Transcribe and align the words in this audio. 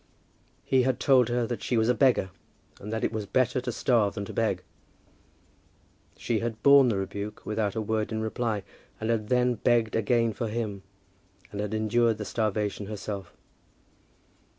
He 0.65 0.81
had 0.81 0.99
told 0.99 1.29
her 1.29 1.45
that 1.45 1.61
she 1.61 1.77
was 1.77 1.87
a 1.87 1.93
beggar, 1.93 2.31
and 2.79 2.91
that 2.91 3.03
it 3.03 3.11
was 3.11 3.27
better 3.27 3.61
to 3.61 3.71
starve 3.71 4.15
than 4.15 4.25
to 4.25 4.33
beg. 4.33 4.63
She 6.17 6.39
had 6.39 6.63
borne 6.63 6.89
the 6.89 6.97
rebuke 6.97 7.43
without 7.45 7.75
a 7.75 7.81
word 7.83 8.11
in 8.11 8.19
reply, 8.19 8.63
and 8.99 9.11
had 9.11 9.27
then 9.29 9.53
begged 9.53 9.95
again 9.95 10.33
for 10.33 10.47
him, 10.47 10.81
and 11.51 11.61
had 11.61 11.75
endured 11.75 12.17
the 12.17 12.25
starvation 12.25 12.87
herself. 12.87 13.35